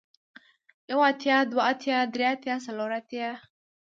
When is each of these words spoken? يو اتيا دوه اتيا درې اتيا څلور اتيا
يو 0.91 0.99
اتيا 1.09 1.37
دوه 1.51 1.61
اتيا 1.71 1.97
درې 2.13 2.25
اتيا 2.35 2.55
څلور 2.65 2.89
اتيا 2.99 3.29